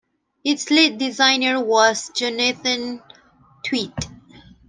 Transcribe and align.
Its 0.43 0.71
lead 0.71 0.97
designer 0.97 1.63
was 1.63 2.09
Jonathan 2.15 3.03
Tweet. 3.63 3.93